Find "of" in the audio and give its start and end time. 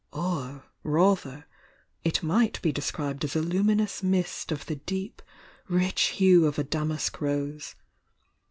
4.51-4.65, 6.47-6.57